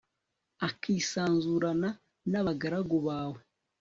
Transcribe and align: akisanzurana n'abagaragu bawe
akisanzurana 0.67 1.89
n'abagaragu 2.31 2.95
bawe 3.07 3.39